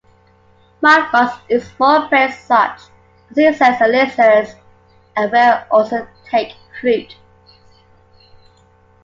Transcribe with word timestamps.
Motmots 0.81 1.35
eat 1.47 1.59
small 1.61 2.07
prey 2.07 2.31
such 2.31 2.81
as 3.29 3.37
insects 3.37 3.79
and 3.83 3.91
lizards, 3.91 4.55
and 5.15 5.31
will 5.31 5.63
also 5.69 6.07
take 6.27 6.55
fruit. 6.79 7.15